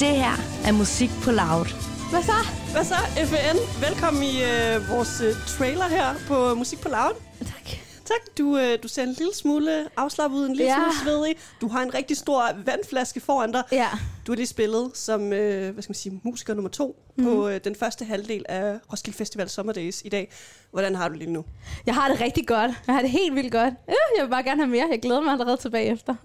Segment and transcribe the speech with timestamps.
[0.00, 0.32] Det her
[0.68, 1.66] er musik på loud.
[2.10, 2.32] Hvad så?
[2.72, 2.94] Hvad så,
[3.26, 3.82] FN?
[3.84, 7.12] Velkommen i øh, vores øh, trailer her på Musik på Loud.
[7.38, 7.66] Tak.
[8.04, 8.38] Tak.
[8.38, 10.76] Du, øh, du ser en lille smule afslappet ud, en lille Ja.
[10.76, 11.36] smule svedig.
[11.60, 13.62] Du har en rigtig stor vandflaske foran dig.
[13.72, 13.88] Ja.
[14.26, 17.24] Du har lige spillet som øh, hvad skal man sige, musiker nummer to mm.
[17.24, 20.32] på øh, den første halvdel af Roskilde Festival Summer Days i dag.
[20.70, 21.44] Hvordan har du lige nu?
[21.86, 22.70] Jeg har det rigtig godt.
[22.86, 23.74] Jeg har det helt vildt godt.
[23.88, 24.86] Øh, Jeg vil bare gerne have mere.
[24.90, 26.14] Jeg glæder mig allerede tilbage efter.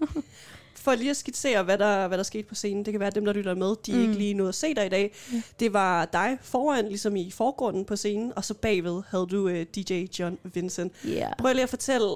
[0.74, 2.84] For lige at skitsere, hvad der, hvad der skete på scenen.
[2.84, 4.00] Det kan være, at dem, der lytter med, de mm.
[4.00, 5.12] ikke lige nåede at se dig i dag.
[5.60, 9.66] Det var dig foran, ligesom i forgrunden på scenen, og så bagved havde du øh,
[9.76, 10.92] DJ John Vincent.
[11.06, 11.32] Yeah.
[11.38, 12.08] Prøv lige at fortælle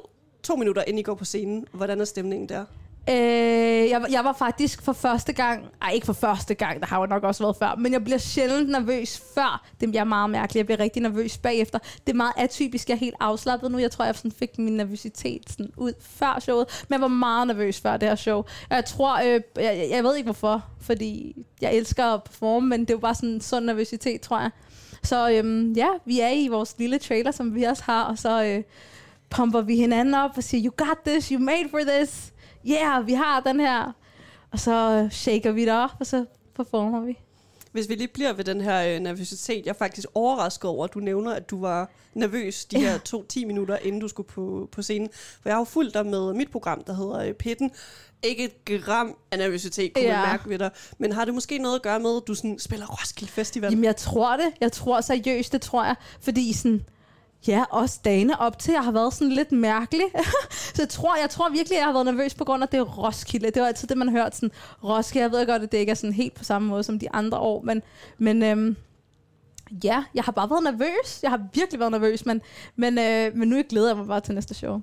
[0.43, 1.67] to minutter, inden I går på scenen.
[1.73, 2.65] Hvordan er stemningen der?
[3.09, 7.01] Øh, jeg, jeg var faktisk for første gang, ej ikke for første gang, der har
[7.01, 9.67] jo nok også været før, men jeg bliver sjældent nervøs før.
[9.81, 11.79] Det bliver meget mærkeligt, jeg bliver rigtig nervøs bagefter.
[11.79, 13.79] Det er meget atypisk, jeg er helt afslappet nu.
[13.79, 17.47] Jeg tror, jeg sådan fik min nervøsitet sådan ud før showet, men jeg var meget
[17.47, 18.43] nervøs før det her show.
[18.71, 22.95] Jeg tror, øh, jeg, jeg ved ikke hvorfor, fordi jeg elsker at performe, men det
[22.95, 24.51] var bare sådan en sund nervøsitet, tror jeg.
[25.03, 28.45] Så øhm, ja, vi er i vores lille trailer, som vi også har, og så
[28.45, 28.63] øh,
[29.31, 32.33] pumper vi hinanden op og siger, you got this, you made for this.
[32.71, 33.93] Yeah, vi har den her.
[34.53, 37.19] Og så øh, shaker vi det op, og så performer vi.
[37.73, 40.95] Hvis vi lige bliver ved den her øh, nervøsitet, jeg er faktisk overrasket over, at
[40.95, 44.83] du nævner, at du var nervøs de her to-ti minutter, inden du skulle på, på
[44.83, 45.09] scenen.
[45.13, 47.71] For jeg har jo fulgt dig med mit program, der hedder øh, Pitten.
[48.23, 50.11] Ikke et gram af nervøsitet, kunne ja.
[50.11, 50.21] Ja.
[50.21, 50.71] man mærke ved dig.
[50.99, 53.71] Men har det måske noget at gøre med, at du sådan spiller Roskilde Festival?
[53.71, 54.53] Jamen, jeg tror det.
[54.61, 55.95] Jeg tror seriøst, det tror jeg.
[56.21, 56.85] Fordi sådan,
[57.49, 60.07] ja, også dagene op til, jeg har været sådan lidt mærkelig.
[60.75, 63.51] så jeg tror, jeg tror virkelig, jeg har været nervøs på grund af det Roskilde.
[63.51, 64.51] Det var altid det, man hørte sådan,
[64.85, 65.23] Roskilde.
[65.23, 67.39] Jeg ved godt, at det ikke er sådan helt på samme måde som de andre
[67.39, 67.83] år, men,
[68.19, 68.77] men øhm,
[69.85, 71.23] ja, jeg har bare været nervøs.
[71.23, 72.41] Jeg har virkelig været nervøs, men,
[72.77, 74.81] men, øh, men nu glæder jeg mig bare til næste show.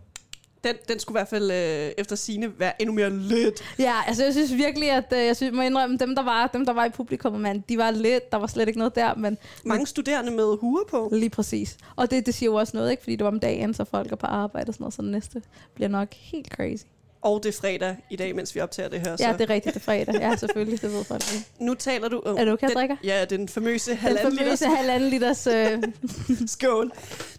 [0.64, 3.76] Den, den skulle i hvert fald øh, efter sine være endnu mere lidt.
[3.80, 6.66] Ja, altså jeg synes virkelig, at øh, jeg synes, må indrømme, dem der var, dem
[6.66, 9.38] der var i publikum, man, de var lidt, der var slet ikke noget der, men
[9.66, 11.10] Mange studerende med huer på.
[11.12, 11.78] lige præcis.
[11.96, 13.04] Og det, det siger jo også noget, ikke?
[13.04, 15.42] Fordi det var om dagen, så folk er på arbejde og sådan noget, så næste
[15.76, 16.84] bliver nok helt crazy.
[17.22, 19.16] Og det er fredag i dag, mens vi optager det her.
[19.16, 19.24] Så.
[19.28, 20.16] Ja, det er rigtigt, det er fredag.
[20.20, 21.34] Ja, selvfølgelig, det ved folk.
[21.34, 21.46] ikke.
[21.60, 22.22] Nu taler du...
[22.26, 22.96] Er du okay, den, drikker?
[23.04, 25.48] Ja, den famøse Den halvanden famøse liters halvanden liters...
[25.48, 25.84] Øh,
[26.56, 26.92] skål.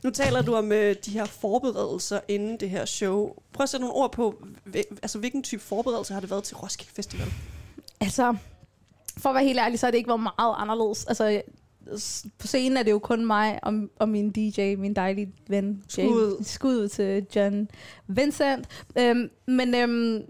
[0.05, 3.33] Nu taler du om øh, de her forberedelser inden det her show.
[3.53, 4.45] Prøv at sætte nogle ord på,
[4.75, 7.27] altså, hvilken type forberedelse har det været til Roskilde Festival?
[8.01, 8.37] altså,
[9.19, 11.05] for at være helt ærlig, så har det ikke været meget anderledes.
[11.05, 11.43] Altså,
[12.39, 15.85] på scenen er det jo kun mig og, og min DJ, min dejlige ven.
[15.89, 16.45] Skud.
[16.45, 17.69] Skud ud til John
[18.07, 18.67] Vincent.
[18.99, 20.23] Øhm, men øhm,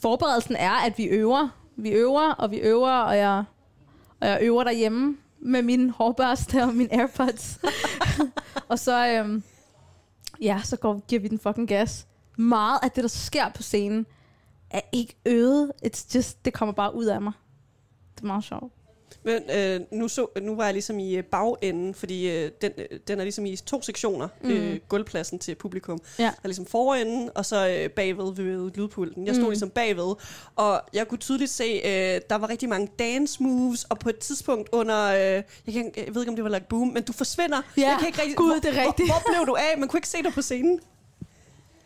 [0.00, 1.48] forberedelsen er, at vi øver.
[1.76, 3.44] Vi øver, og vi øver, og jeg,
[4.20, 7.60] og jeg øver derhjemme med min hårbørste og mine Airpods.
[8.70, 9.42] og så, øhm,
[10.40, 12.06] ja, så går, giver vi den fucking gas.
[12.36, 14.06] Meget af det, der sker på scenen,
[14.70, 15.72] er ikke øvet.
[15.86, 17.32] It's just, det kommer bare ud af mig.
[18.14, 18.72] Det er meget sjovt.
[19.24, 22.98] Men øh, nu, så, nu var jeg ligesom i øh, bagenden, fordi øh, den, øh,
[23.08, 24.50] den er ligesom i to sektioner, mm.
[24.50, 26.00] øh, gulvpladsen til publikum.
[26.18, 26.22] Ja.
[26.22, 29.26] Der er ligesom forenden, og så øh, bagved ved lydpulten.
[29.26, 29.50] Jeg stod mm.
[29.50, 30.14] ligesom bagved,
[30.56, 34.18] og jeg kunne tydeligt se, øh, der var rigtig mange dance moves, og på et
[34.18, 37.12] tidspunkt under, øh, jeg, kan, jeg ved ikke om det var like boom, men du
[37.12, 37.62] forsvinder.
[37.76, 39.08] Ja, jeg kan ikke rigtig, Gud, hvor, det er rigtigt.
[39.08, 39.78] Hvor, hvor blev du af?
[39.78, 40.80] Man kunne ikke se dig på scenen.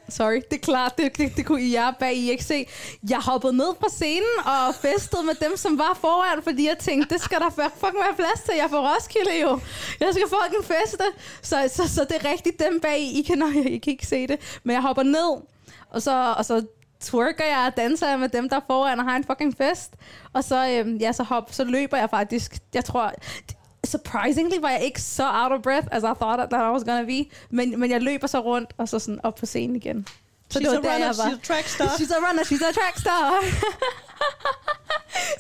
[0.08, 2.66] Sorry, det er klart, det, det, det kunne I jer bag I ikke se.
[3.10, 7.14] Jeg hoppede ned fra scenen og festede med dem, som var foran, fordi jeg tænkte,
[7.14, 8.54] det skal der fucking være plads til.
[8.56, 9.60] Jeg får Roskilde jo.
[10.00, 11.04] Jeg skal fucking feste.
[11.42, 13.18] Så, så, så det er rigtigt dem bag I.
[13.18, 14.60] I kan, nej, I kan ikke se det.
[14.64, 15.42] Men jeg hopper ned,
[15.90, 16.66] og så, og så
[17.00, 19.94] twerker jeg og danser jeg med dem, der foran og har en fucking fest.
[20.32, 22.58] Og så, øhm, ja, så, hop, så løber jeg faktisk.
[22.74, 23.12] Jeg tror,
[23.86, 27.04] surprisingly var jeg ikke så out of breath, as I thought that I was gonna
[27.04, 27.24] be.
[27.50, 30.06] Men, men jeg løber så rundt, og så sådan op på scenen igen.
[30.50, 31.24] Så she's det var a der, runner, jeg var.
[31.24, 31.86] she's a track star.
[31.86, 33.32] She's a runner, she's a track star.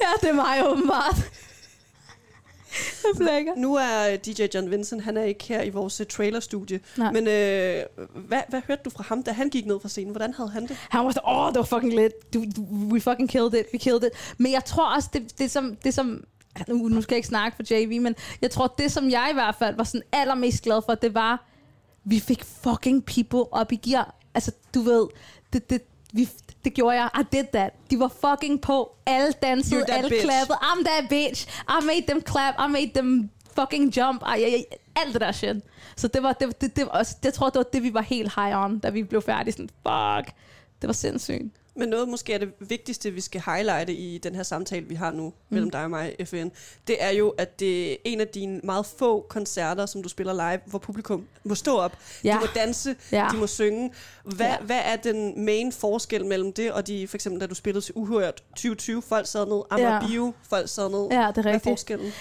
[0.02, 1.16] ja, det er mig åbenbart.
[3.04, 3.52] Jeg blækker.
[3.56, 6.80] Nu er øh, DJ John Vincent, han er ikke her i vores øh, trailerstudie.
[6.96, 7.12] Nej.
[7.12, 7.82] Men øh,
[8.14, 10.10] hvad, hvad hørte du fra ham, da han gik ned fra scenen?
[10.10, 10.76] Hvordan havde han det?
[10.88, 12.12] Han var sådan, åh, oh, det var fucking lit.
[12.34, 13.66] Du, du, we fucking killed it.
[13.72, 14.10] We killed it.
[14.38, 15.76] Men jeg tror også, det, det som...
[15.84, 16.24] Det som
[16.68, 19.34] nu, nu skal jeg ikke snakke for JV, men jeg tror, det som jeg i
[19.34, 21.46] hvert fald var sådan allermest glad for, det var,
[22.04, 24.14] vi fik fucking people op i gear.
[24.34, 25.06] Altså, du ved,
[25.52, 25.82] det, det,
[26.12, 26.28] vi,
[26.64, 27.10] det gjorde jeg.
[27.20, 27.72] I did that.
[27.90, 28.96] De var fucking på.
[29.06, 30.24] Alle dansede, alle bitch.
[30.24, 30.58] klappede.
[30.62, 31.48] I'm that bitch.
[31.68, 32.54] I made them clap.
[32.68, 34.22] I made them fucking jump.
[34.22, 34.64] Ej, ej, ej,
[34.96, 35.56] alt det der shit.
[35.96, 38.34] Så det var, det, det, det, også, jeg tror, det var det, vi var helt
[38.34, 39.52] high on, da vi blev færdige.
[39.52, 40.34] Sådan, fuck.
[40.80, 41.54] Det var sindssygt.
[41.78, 45.10] Men noget måske er det vigtigste, vi skal highlighte i den her samtale, vi har
[45.12, 45.32] nu mm.
[45.50, 46.48] mellem dig og mig, FN,
[46.86, 50.32] det er jo, at det er en af dine meget få koncerter, som du spiller
[50.50, 52.32] live, hvor publikum må stå op, Ja.
[52.32, 53.28] de må danse, Ja.
[53.32, 53.90] de må synge.
[54.24, 54.56] Hvad, Ja.
[54.60, 57.94] hvad er den main forskel mellem det og de, for eksempel da du spillede til
[57.96, 60.06] Uhørt 2020, folk sad ned, Amager Ja.
[60.06, 61.08] Bio, folk sad ned.
[61.10, 61.62] Ja, det er Hvad er rigtigt.
[61.70, 62.12] forskellen?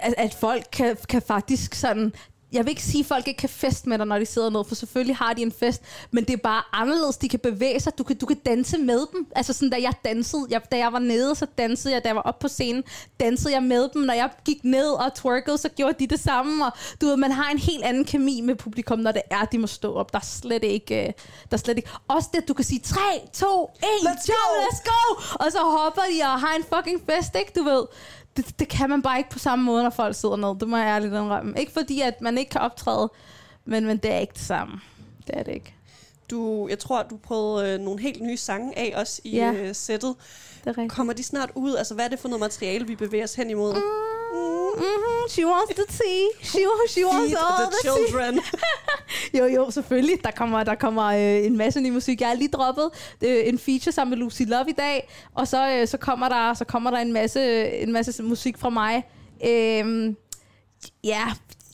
[0.00, 2.12] at, at folk kan, kan faktisk sådan...
[2.52, 4.64] Jeg vil ikke sige, at folk ikke kan feste med dig, når de sidder ned,
[4.68, 7.16] for selvfølgelig har de en fest, men det er bare anderledes.
[7.16, 7.98] De kan bevæge sig.
[7.98, 9.26] Du kan, du kan danse med dem.
[9.36, 12.02] Altså sådan, da jeg dansede, jeg, da jeg var nede, så dansede jeg.
[12.04, 12.84] Da jeg var oppe på scenen,
[13.20, 14.02] dansede jeg med dem.
[14.02, 16.66] Når jeg gik ned og twerkede, så gjorde de det samme.
[16.66, 19.58] Og du ved, man har en helt anden kemi med publikum, når det er, de
[19.58, 20.12] må stå op.
[20.12, 21.00] Der er slet ikke...
[21.00, 21.12] øh, Der
[21.50, 21.90] er slet ikke.
[22.08, 22.98] Også det, at du kan sige 3,
[23.32, 24.62] 2, 1, Let's go, go!
[24.62, 25.22] let's go!
[25.44, 27.52] Og så hopper de og har en fucking fest, ikke?
[27.56, 27.84] Du ved,
[28.36, 30.58] det, det kan man bare ikke på samme måde, når folk sidder ned.
[30.60, 31.60] Det må jeg ærligt indrømme.
[31.60, 33.10] Ikke fordi, at man ikke kan optræde,
[33.64, 34.80] men, men det er ikke det samme.
[35.26, 35.74] Det er det ikke.
[36.30, 39.52] Du, jeg tror, du prøvede øh, nogle helt nye sange af os i Ja.
[39.52, 40.14] øh, sættet.
[40.60, 40.92] Det er rigtigt.
[40.92, 41.74] Kommer de snart ud?
[41.76, 43.74] Altså, hvad er det for noget materiale, vi bevæger os hen imod?
[44.76, 45.28] Mm-hmm.
[45.28, 46.28] She wants the tea.
[46.42, 46.58] She,
[46.88, 48.06] she wants Feed all the the tea.
[48.06, 48.40] children.
[49.38, 50.24] Jo, jo, selvfølgelig.
[50.24, 52.20] Der kommer, der kommer øh, en masse ny musik.
[52.20, 52.90] Jeg har lige droppet
[53.24, 56.54] øh, en feature sammen med Lucy Love i dag, og så, øh, så, kommer, der,
[56.54, 59.04] så kommer der en masse, en masse musik fra mig.
[59.46, 60.16] Øhm,
[61.04, 61.22] ja,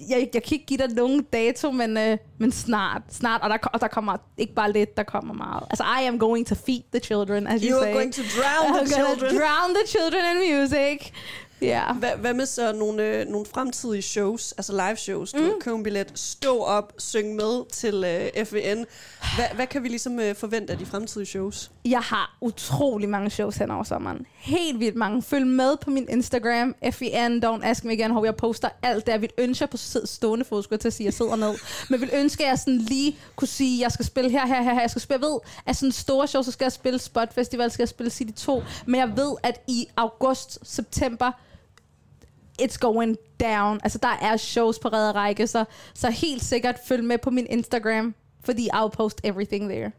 [0.08, 3.02] jeg, jeg kan ikke give dig nogen dato, men, øh, men snart.
[3.10, 5.62] snart og, der, og der kommer ikke bare lidt, der kommer meget.
[5.70, 7.88] Altså, I am going to feed the children, as you, You say.
[7.88, 9.36] are going to drown I'm the children.
[9.36, 11.12] drown the children in music.
[11.62, 11.92] Ja.
[11.92, 15.32] Hvad, hvad med så nogle, øh, nogle fremtidige shows, altså live shows?
[15.32, 15.60] Du mm.
[15.60, 18.84] køber en billet, stå op, synge med til øh, FVN.
[19.36, 21.70] Hvad, hvad kan vi ligesom øh, forvente af de fremtidige shows?
[21.84, 24.26] Jeg har utrolig mange shows hen over sommeren.
[24.36, 25.22] Helt vildt mange.
[25.22, 29.12] Følg med på min Instagram, FEN, don't ask me again, hvor jeg poster alt det.
[29.12, 31.54] Jeg vil ønske, på stående fod, skulle jeg til at sige, jeg sidder ned.
[31.90, 34.74] Men vil ønske, at jeg sådan lige kunne sige, jeg skal spille her, her, her,
[34.74, 34.80] her.
[34.80, 37.70] Jeg skal spille, jeg ved, at sådan store shows, så skal jeg spille Spot Festival,
[37.70, 38.62] skal jeg spille City 2.
[38.86, 41.32] Men jeg ved, at i august, september,
[42.62, 43.80] it's going down.
[43.84, 45.64] Altså, der er shows på række, så,
[45.94, 48.14] så helt sikkert følg med på min Instagram,
[48.44, 49.92] fordi I'll post everything there.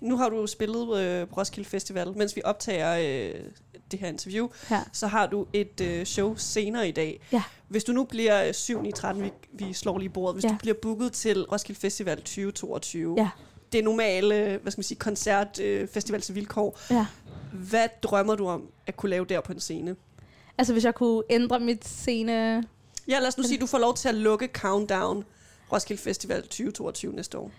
[0.00, 3.40] Nu har du spillet øh, på Roskilde Festival, mens vi optager øh,
[3.90, 4.48] det her interview.
[4.70, 4.82] Ja.
[4.92, 7.20] Så har du et øh, show senere i dag.
[7.32, 7.42] Ja.
[7.68, 10.34] Hvis du nu bliver øh, 7 i 13, vi, vi slår lige bordet.
[10.34, 10.48] Hvis Ja.
[10.48, 13.28] du bliver booket til Roskilde Festival 2022, Ja.
[13.72, 16.78] det er normale hvad skal man sige, koncert, øh, festivals vilkår.
[16.90, 17.06] Ja.
[17.52, 19.96] Hvad drømmer du om at kunne lave der på en scene?
[20.58, 22.64] Altså, hvis jeg kunne ændre mit scene...
[23.08, 25.24] Ja, lad os nu sige, at du får lov til at lukke Countdown
[25.72, 27.50] Roskilde Festival 2022 næste år.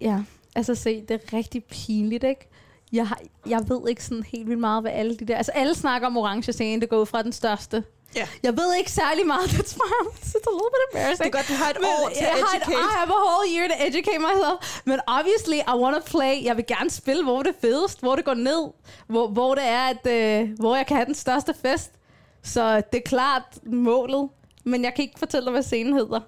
[0.00, 0.18] Ja,
[0.54, 2.48] altså se, det er rigtig pinligt, ikke?
[2.92, 5.36] Jeg, har, jeg ved ikke sådan helt vildt meget, hvad alle de der...
[5.36, 7.84] Altså, alle snakker om orange scene, det går ud fra den største.
[8.16, 8.28] Ja.
[8.42, 11.32] Jeg ved ikke særlig meget, that's why I'm it's a little bit Det er embarrassing.
[11.32, 12.80] godt, du har et Men år til jeg at har et- educate.
[12.80, 14.80] I have a whole year to educate myself.
[14.84, 16.44] Men obviously, I want to play.
[16.44, 18.62] Jeg vil gerne spille, hvor det er fedest, hvor det går ned,
[19.06, 21.90] hvor, hvor det er, at, øh, hvor jeg kan have den største fest.
[22.48, 24.28] Så det er klart målet.
[24.64, 26.20] Men jeg kan ikke fortælle dig, hvad scenen hedder.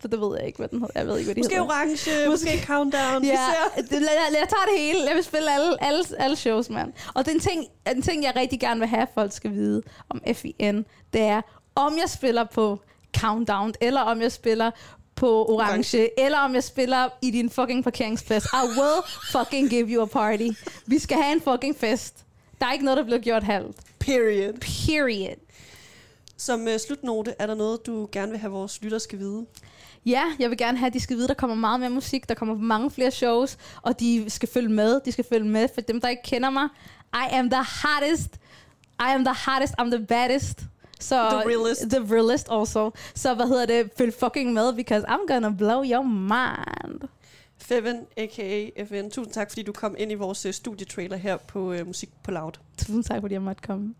[0.00, 1.00] For det ved jeg ikke, hvad den hedder.
[1.00, 1.68] Jeg ved ikke, hvad de Måske hedder.
[1.68, 3.24] orange, måske, Countdown.
[3.24, 3.38] Ja,
[3.76, 4.98] det, lad, lad, jeg tager det hele.
[5.08, 6.92] Jeg vil spille alle, alle, alle shows, mand.
[7.14, 7.64] Og den ting,
[7.96, 11.40] en ting, jeg rigtig gerne vil have, at folk skal vide om FIN, det er,
[11.74, 12.80] om jeg spiller på
[13.18, 14.70] Countdown, eller om jeg spiller
[15.16, 18.44] på Orange, Orange, eller om jeg spiller i din fucking parkeringsplads.
[18.44, 19.02] I will
[19.32, 20.48] fucking give you a party.
[20.86, 22.24] Vi skal have en fucking fest.
[22.60, 23.76] Der er ikke noget, der bliver gjort halvt.
[23.98, 24.52] Period.
[24.86, 25.43] Period.
[26.36, 29.46] Som uh, slutnote, er der noget, du gerne vil have vores lytter skal vide?
[30.06, 32.34] Ja, jeg vil gerne have, at de skal vide, der kommer meget mere musik, der
[32.34, 35.00] kommer mange flere shows, og de skal følge med.
[35.04, 36.68] De skal følge med, for dem, der ikke kender mig.
[37.14, 38.34] I am the hottest.
[39.00, 39.74] I am the hottest.
[39.80, 40.60] I'm the baddest.
[41.00, 41.82] Så, The realest.
[41.90, 42.90] The realest also.
[43.14, 43.90] Så hvad hedder det?
[43.98, 47.08] Følg fucking med, because I'm gonna blow your mind.
[47.58, 48.84] Feven, a.k.a.
[48.84, 49.10] FN.
[49.10, 52.30] Tusind tak, fordi du kom ind i vores uh, studietrailer her på uh, Musik på
[52.30, 52.52] Loud.
[52.78, 53.94] Tusind tak, fordi jeg måtte komme.